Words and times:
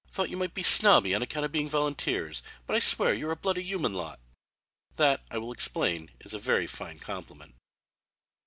"Thought 0.09 0.31
you 0.31 0.35
might 0.37 0.55
be 0.55 0.63
snobby 0.63 1.13
on 1.13 1.21
account 1.21 1.45
of 1.45 1.51
being 1.51 1.69
volunteers, 1.69 2.41
but 2.65 2.75
I 2.75 2.79
swear 2.79 3.13
you're 3.13 3.29
a 3.29 3.35
bloody 3.35 3.61
human 3.61 3.93
lot." 3.93 4.19
That, 4.95 5.21
I 5.29 5.37
will 5.37 5.51
explain, 5.51 6.09
is 6.21 6.33
a 6.33 6.39
very 6.39 6.65
fine 6.65 6.97
compliment. 6.97 7.53